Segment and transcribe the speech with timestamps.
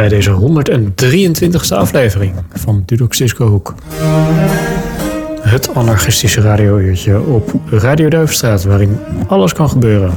[0.00, 3.74] Bij deze 123e aflevering van Disco Hoek.
[5.40, 10.14] Het anarchistische radiouurtje op Radio Duivenstraat, waarin alles kan gebeuren.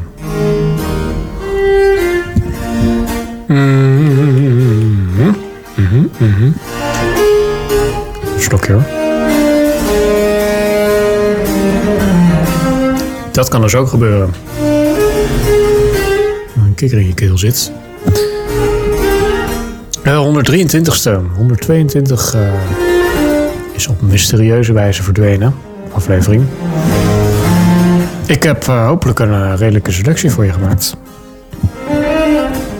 [8.37, 8.83] Stokje hoor.
[13.31, 14.33] Dat kan dus ook gebeuren.
[16.55, 17.71] Een kikker in je keel zit.
[20.03, 21.19] Eh, 123ste.
[21.35, 22.41] 122 eh,
[23.73, 25.55] is op mysterieuze wijze verdwenen.
[25.91, 26.43] Aflevering.
[28.27, 30.95] Ik heb eh, hopelijk een eh, redelijke selectie voor je gemaakt.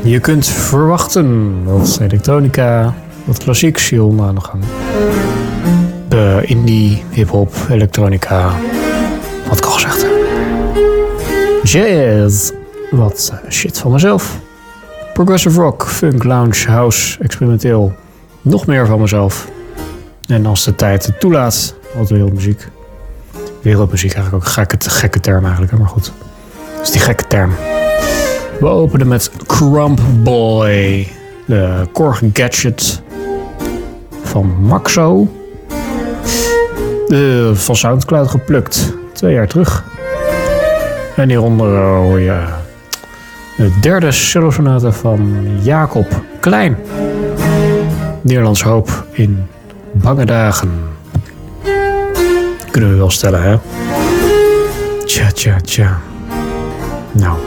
[0.01, 4.63] Je kunt verwachten wat elektronica, wat klassiek chill aan de gang.
[6.09, 8.51] De indie, hip-hop, elektronica.
[9.49, 10.05] Wat ik al gezegd.
[11.63, 12.51] Jazz.
[12.91, 14.39] Wat eh, shit van mezelf.
[15.13, 17.93] Progressive rock, funk, lounge, house, experimenteel.
[18.41, 19.47] Nog meer van mezelf.
[20.27, 22.67] En als de tijd het toelaat, wat wereldmuziek.
[23.61, 26.13] Wereldmuziek eigenlijk ook een gekke, gekke term eigenlijk, maar goed.
[26.75, 27.51] Dat is die gekke term.
[28.59, 31.07] We openen met Crump Boy.
[31.45, 33.01] De Korg Gadget
[34.23, 35.27] van Maxo.
[37.07, 38.93] De, van Soundcloud geplukt.
[39.13, 39.83] Twee jaar terug.
[41.15, 42.61] En hieronder hoor je
[43.57, 46.77] de derde cello-sonate van Jacob Klein.
[48.21, 49.45] Nederlands hoop in
[49.91, 50.69] bange dagen.
[52.71, 53.57] Kunnen we wel stellen, hè?
[55.05, 55.99] Tja, tja, tja.
[57.11, 57.37] Nou.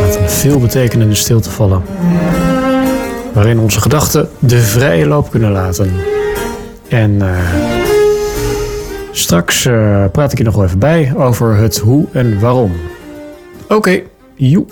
[0.00, 1.82] Laten we veelbetekenende stilte vallen.
[3.32, 5.92] Waarin onze gedachten de vrije loop kunnen laten.
[6.88, 7.38] En eh,
[9.10, 12.72] straks eh, praat ik je nog wel even bij over het hoe en waarom.
[13.68, 14.02] Oké,
[14.38, 14.64] joe.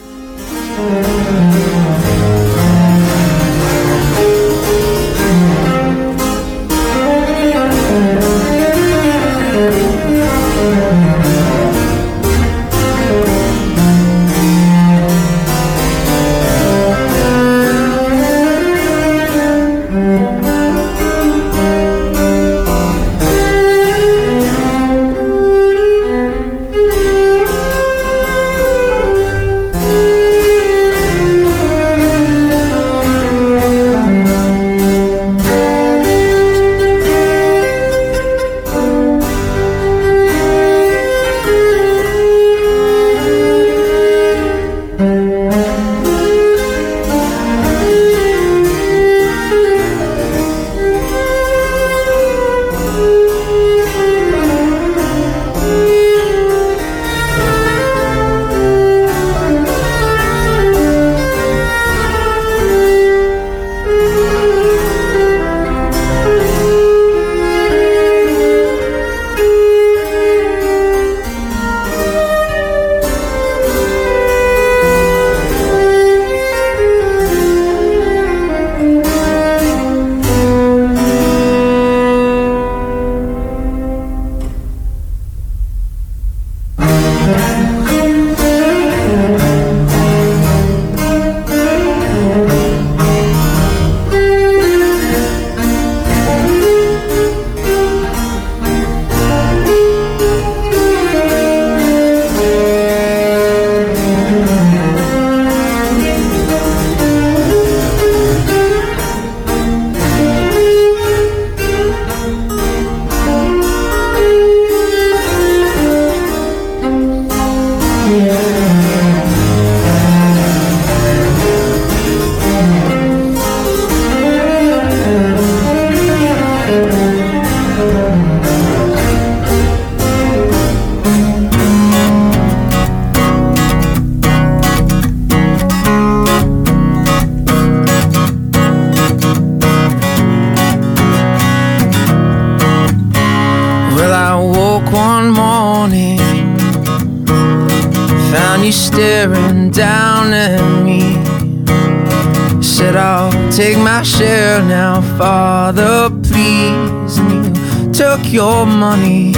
[158.37, 159.33] your money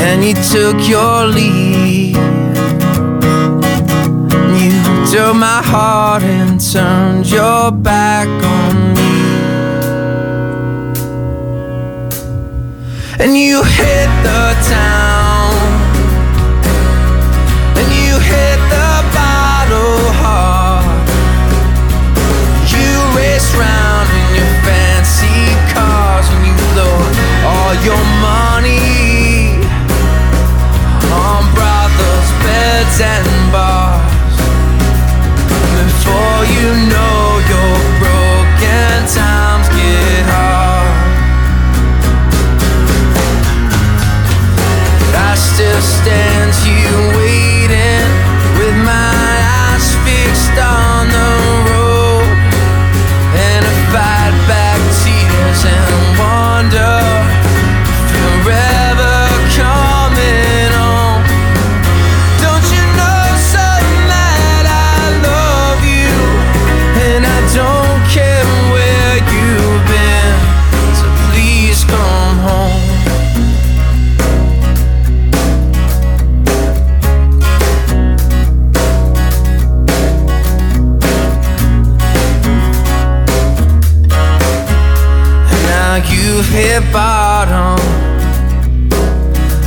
[0.00, 2.16] and you took your leave.
[4.60, 4.72] You
[5.12, 9.14] took my heart and turned your back on me.
[13.22, 15.09] And you hit the town.
[33.00, 33.29] sense
[86.92, 87.78] bottom.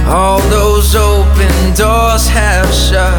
[0.07, 3.13] All those open doors have shut,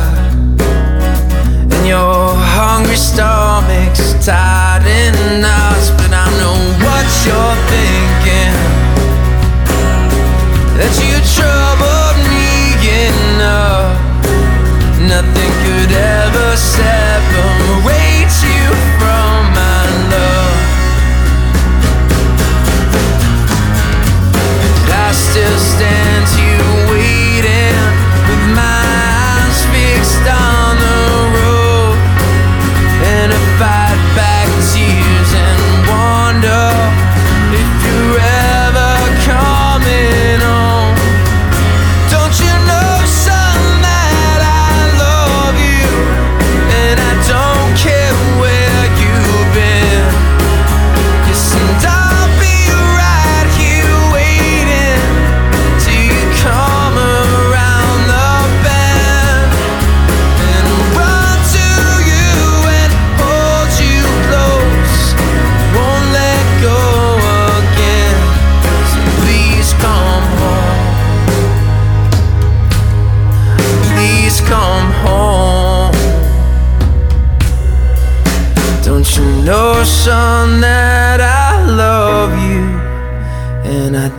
[1.73, 5.91] and your hungry stomach's tied in knots.
[5.99, 8.55] But I know what you're thinking
[10.77, 12.53] that you troubled me
[13.09, 13.97] enough.
[15.01, 18.04] Nothing could ever separate.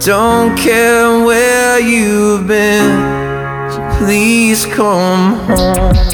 [0.05, 6.04] don't care where you've been, so please come home.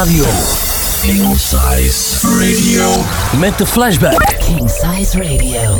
[0.00, 0.24] Radio.
[1.02, 3.04] King Size Radio.
[3.38, 4.36] Met de flashback.
[4.38, 5.76] King Size Radio.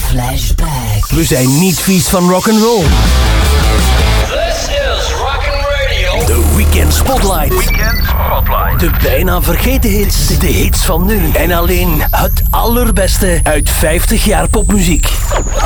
[0.00, 1.08] Flashback.
[1.08, 2.82] We zijn niet vies van rock and roll.
[2.82, 6.26] This is Rockin' Radio.
[6.26, 7.48] De Weekend Spotlight.
[7.48, 8.80] Weekend Spotlight.
[8.80, 10.38] De bijna vergeten hits.
[10.38, 11.30] De hits van nu.
[11.32, 15.08] En alleen het allerbeste uit 50 jaar popmuziek.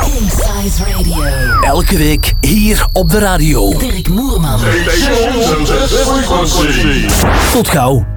[0.05, 1.23] King Size Radio.
[1.61, 3.77] Elke week hier op de radio.
[3.77, 4.59] Dirk Moerman.
[7.51, 8.14] Tot gauw.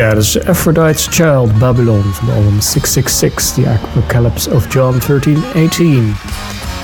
[0.00, 6.16] Ja, dat is Aphrodite's Child, Babylon, van de album 666, The Apocalypse of John 1318,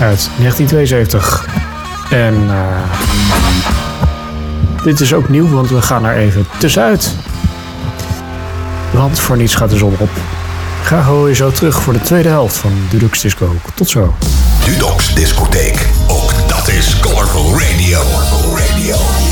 [0.00, 1.48] uit 1972.
[2.11, 2.83] En eh,
[4.85, 7.14] dit is ook nieuw, want we gaan er even tussenuit.
[8.90, 10.11] Want voor niets gaat de zon op.
[10.85, 13.55] Graag hoor je zo terug voor de tweede helft van Dudux Disco.
[13.74, 14.14] Tot zo.
[14.64, 15.88] Dudox Discotheek.
[16.09, 18.00] Ook dat is Colorful Radio.
[18.00, 19.26] Colorful Radio.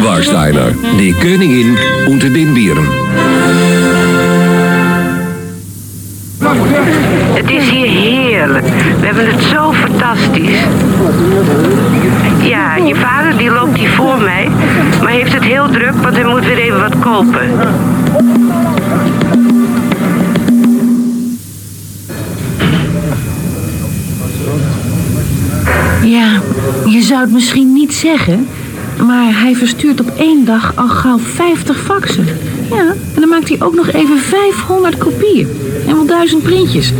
[0.00, 2.86] Warsteiner, die Königin unter den Bieren.
[7.32, 8.66] Het is hier heerlijk.
[9.00, 10.60] We hebben het zo fantastisch.
[12.42, 14.48] Ja, je vader die loopt hier voor mij,
[15.02, 17.48] maar heeft het heel druk, want hij moet weer even wat kopen.
[26.10, 26.40] Ja,
[26.86, 28.48] je zou het misschien niet zeggen,
[29.06, 32.26] maar hij verstuurt op één dag al gauw 50 faxen.
[32.70, 35.48] Ja, en dan maakt hij ook nog even 500 kopieën
[35.86, 36.92] en wel duizend printjes.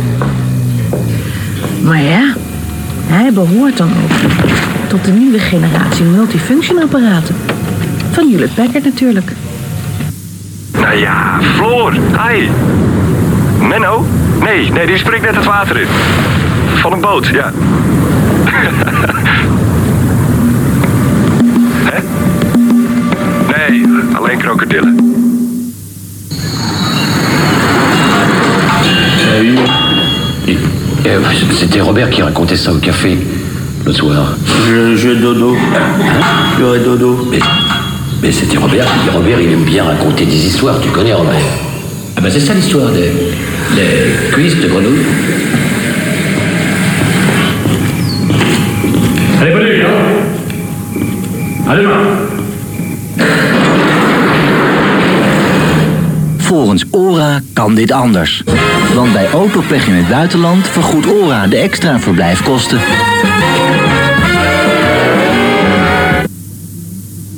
[1.83, 2.35] Maar ja,
[3.05, 4.17] hij behoort dan ook
[4.87, 7.35] tot de nieuwe generatie multifunction apparaten.
[8.11, 9.31] Van Hewlett Packard natuurlijk.
[10.71, 12.49] Nou ja, Floor, hi.
[13.67, 14.05] Menno?
[14.39, 15.87] Nee, nee, die springt net het water in.
[16.75, 17.51] Van een boot, ja.
[21.85, 21.99] Hè?
[23.69, 24.95] Nee, alleen krokodillen.
[31.05, 31.19] Euh,
[31.59, 33.17] C'était Robert qui racontait ça au café
[33.85, 34.35] le soir.
[34.67, 35.55] Je, je dodo.
[36.59, 37.27] J'aurais dodo.
[37.31, 37.39] Mais,
[38.21, 38.85] mais c'était Robert.
[39.13, 40.79] Robert, il aime bien raconter des histoires.
[40.81, 41.33] Tu connais Robert
[42.17, 43.11] Ah bah c'est ça l'histoire des,
[43.75, 45.05] des cuisses de grenouille.
[51.65, 52.07] Demain.
[56.37, 58.43] Volgens ORA kan dit anders.
[58.95, 62.79] Want bij autopech in het buitenland vergoedt ORA de extra verblijfkosten.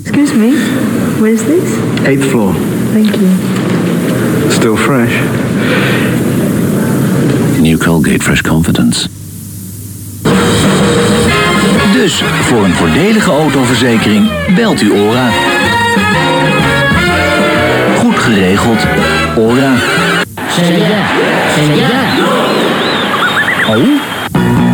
[0.04, 0.58] Excuse me,
[1.20, 1.70] where is this?
[2.06, 2.54] Eighth floor.
[2.94, 3.28] Thank you.
[4.50, 5.14] Still fresh.
[7.60, 9.23] New Colgate Fresh Confidence.
[12.04, 15.30] Dus voor een voordelige autoverzekering belt u ORA.
[17.98, 18.78] Goed geregeld,
[19.38, 19.74] ORA.
[23.70, 24.14] Oh?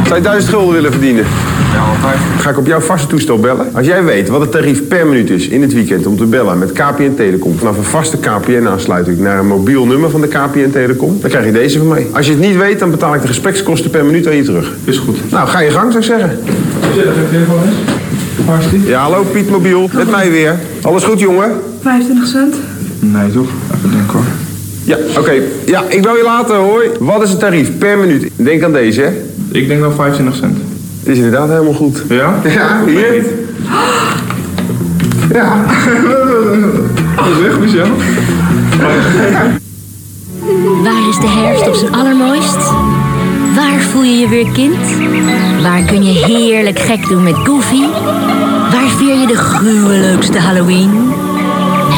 [0.04, 1.26] Zou je duizend gulden willen verdienen?
[2.40, 3.74] Ga ik op jouw vaste toestel bellen?
[3.74, 6.58] Als jij weet wat het tarief per minuut is in het weekend om te bellen
[6.58, 11.18] met KPN Telecom vanaf een vaste KPN-aansluiting naar een mobiel nummer van de KPN Telecom,
[11.22, 12.08] dan krijg je deze van mij.
[12.12, 14.74] Als je het niet weet, dan betaal ik de gesprekskosten per minuut aan je terug.
[14.84, 15.32] Is goed.
[15.32, 16.40] Nou, ga je gang, zou ik zeggen.
[18.86, 20.60] Ja, hallo Piet Mobiel, met mij weer.
[20.82, 21.52] Alles goed, jongen?
[21.82, 22.56] 25 cent?
[23.00, 23.48] Nee, toch?
[23.76, 24.24] Even denken hoor.
[24.84, 25.32] Ja, oké.
[25.66, 26.90] Ja, ik bel je later, hoi.
[27.00, 28.32] Wat is het tarief per minuut?
[28.36, 29.10] Denk aan deze, hè?
[29.52, 30.58] Ik denk wel 25 cent.
[31.00, 32.04] Het is inderdaad helemaal goed.
[32.10, 32.40] Ja?
[32.50, 33.26] Ja, hier.
[35.34, 35.56] Ja.
[37.16, 37.88] Dat is echt Michel.
[40.84, 42.58] Waar is de herfst op zijn allermooist?
[43.56, 44.78] Waar voel je je weer kind?
[45.62, 47.82] Waar kun je heerlijk gek doen met Goofy?
[48.72, 51.12] Waar vier je de gruwelijkste Halloween?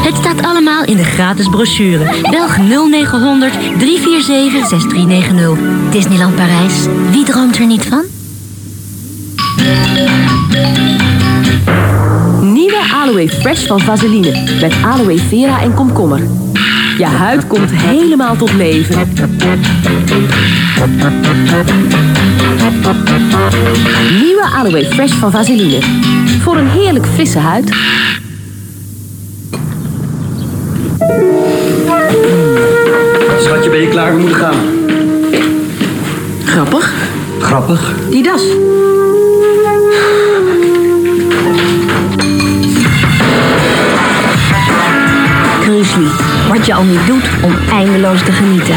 [0.04, 2.14] Het staat allemaal in de gratis brochure.
[2.30, 5.58] Belg 0900 347 6390.
[5.90, 6.74] Disneyland Parijs.
[7.10, 8.04] Wie droomt er niet van?
[12.40, 14.58] Nieuwe Aloe Fresh van Vaseline.
[14.60, 16.20] Met aloe vera en komkommer.
[17.02, 19.08] Je huid komt helemaal tot leven.
[24.20, 25.78] Nieuwe Aloe Fresh van Vaseline.
[26.42, 27.72] Voor een heerlijk frisse huid.
[33.38, 34.12] Schatje, ben je klaar?
[34.12, 34.56] We moeten gaan.
[36.44, 36.92] Grappig.
[37.40, 37.94] Grappig.
[38.10, 38.42] Die das.
[46.62, 48.76] Wat je al niet doet om eindeloos te genieten.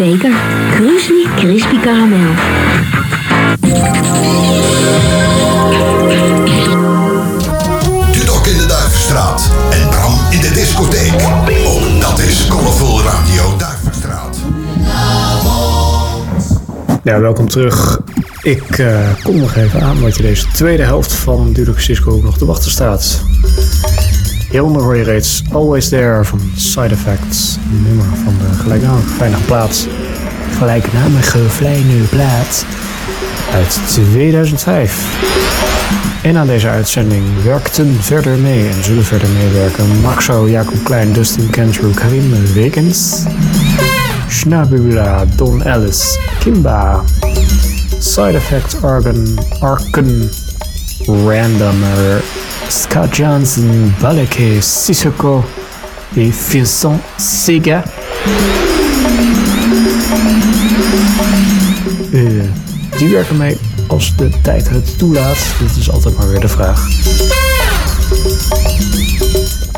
[0.00, 0.32] Beker.
[0.70, 2.32] Krusli Crispy Caramel.
[8.12, 11.12] Dudok in de Duivenstraat en Bram in de discotheek.
[11.66, 14.38] Ook dat is Colorful Radio Duivenstraat.
[17.02, 18.00] Ja, welkom terug.
[18.42, 22.22] Ik eh kom nog even aan dat je deze tweede helft van Dudok Cisco ook
[22.22, 23.20] nog te wachten staat.
[24.50, 27.58] Hieronder hoor je reeds Always There van Side Effects.
[27.86, 29.88] Nummer van de gelijknamige fijne plaat.
[30.58, 32.64] Gelijknamige fijne plaat.
[33.52, 35.18] Uit 2005.
[36.22, 41.50] En aan deze uitzending werkten verder mee en zullen verder meewerken Maxo, Jacob Klein, Dustin
[41.50, 43.22] Kentru, Karim Wekens,
[44.28, 47.04] Schnabula, Don Ellis, Kimba,
[47.98, 50.30] Side Effect Argon, Arken,
[51.06, 52.22] Randomer,
[52.70, 55.44] Scott Johnson, Baleke, Sissoko
[56.14, 57.82] et Vincent Sega.
[62.12, 62.44] Eh,
[62.98, 65.36] die werken mee als de tijd het toelaat.
[65.60, 66.88] Dat is altijd maar weer de vraag.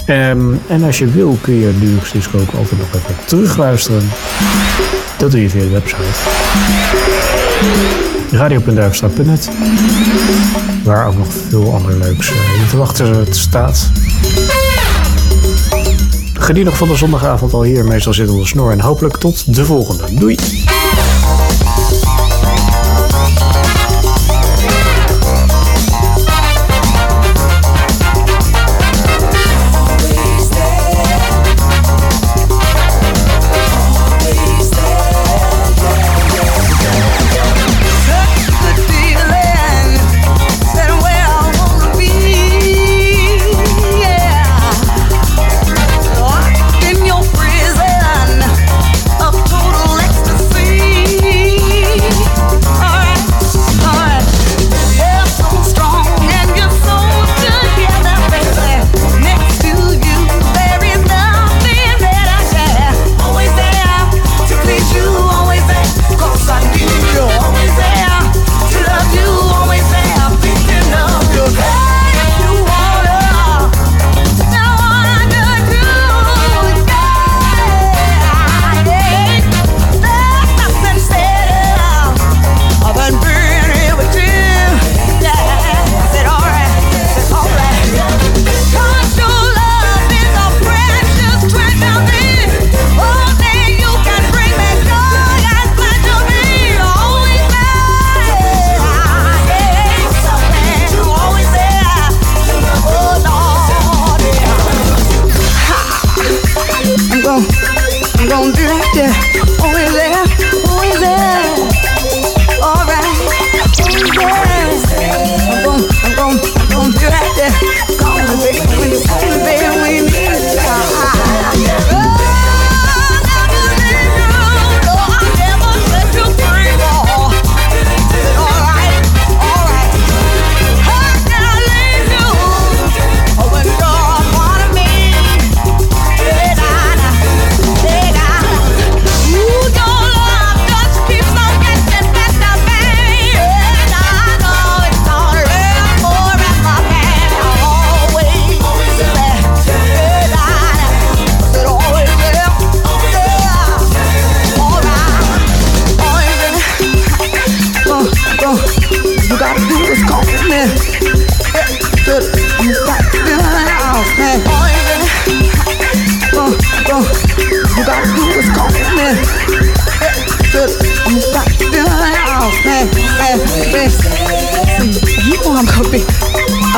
[0.07, 4.11] Ehm, en als je wil kun je Dulux Disco ook altijd nog even terugluisteren.
[5.19, 6.03] Dat doe je via de website.
[8.31, 9.51] Radio.duifstraat.net
[10.85, 13.91] Waar ook nog veel ander leuks eh, te wachten staat.
[16.33, 17.85] Geniet nog van de zondagavond al hier.
[17.85, 18.71] Meestal zit de snor.
[18.73, 20.05] En hopelijk tot de volgende.
[20.15, 20.37] Doei!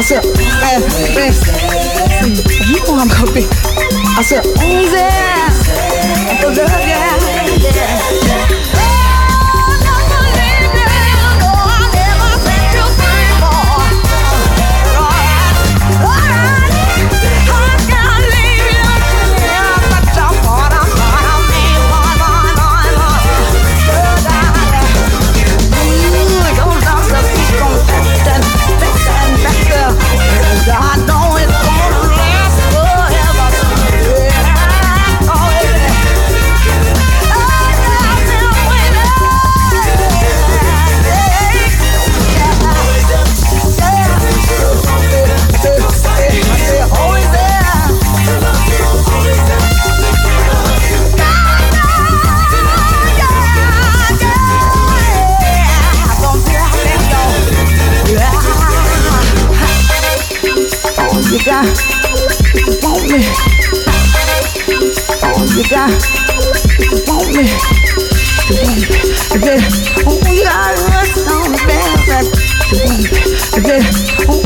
[0.05, 0.83] said, eh,
[1.17, 1.33] eh.
[2.21, 2.37] Mm,
[2.69, 3.41] you know I'm gonna.
[4.19, 5.44] I said, who's?
[65.71, 65.91] Got.
[69.33, 69.61] I got
[71.27, 71.55] on
[74.29, 74.44] oh,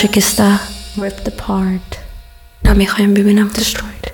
[0.00, 0.16] Naszych
[0.96, 1.98] ripped apart.
[3.54, 4.12] Destroyed.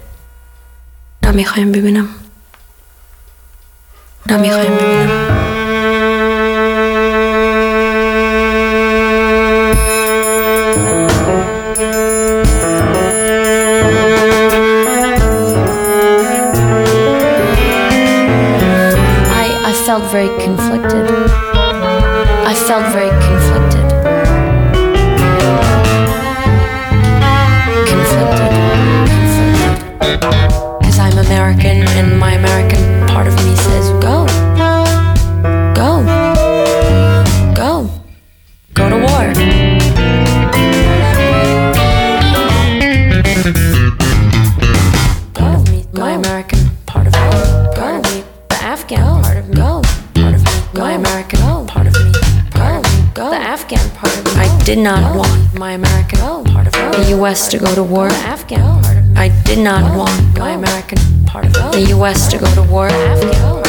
[54.66, 57.46] did not want my American part of the U.S.
[57.50, 58.08] to go to war.
[58.08, 62.26] Afghan part I did not want my American part of the U.S.
[62.32, 62.88] to go to war.
[62.88, 63.34] Afghan.
[63.36, 63.62] Oh.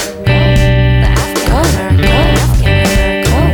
[1.54, 3.46] Oh.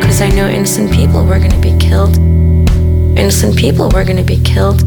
[0.00, 2.16] Because I knew innocent people were going to be killed.
[3.18, 4.78] Innocent people were going to be killed.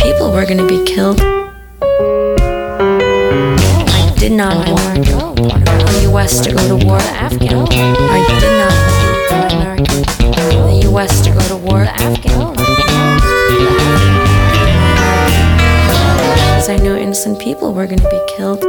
[0.00, 1.20] People were going to be killed.
[3.90, 6.40] I did not want the U.S.
[6.46, 6.96] to go to war.
[6.98, 8.89] I did not.
[10.90, 12.52] West to go to war, the Afghan.
[16.50, 18.64] Because I knew innocent people were going to be killed.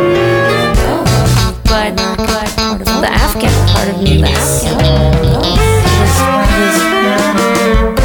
[0.00, 1.18] killed.
[2.90, 4.76] Oh, the Afghan part of me, the Afghan.
[7.94, 7.97] Oh.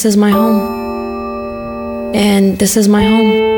[0.00, 2.14] This is my home.
[2.14, 3.49] And this is my home.